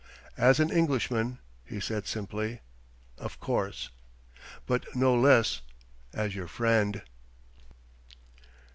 [0.39, 2.61] "As an Englishman," he said simply
[3.19, 3.91] "of course.
[4.65, 5.61] But no less
[6.11, 7.03] as your friend."